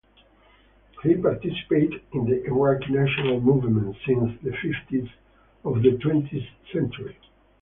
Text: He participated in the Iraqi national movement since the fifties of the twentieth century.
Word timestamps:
He 1.03 1.13
participated 1.13 2.01
in 2.11 2.25
the 2.25 2.43
Iraqi 2.47 2.91
national 2.91 3.39
movement 3.39 3.95
since 4.07 4.31
the 4.41 4.49
fifties 4.53 5.07
of 5.63 5.83
the 5.83 5.91
twentieth 6.01 6.47
century. 6.73 7.15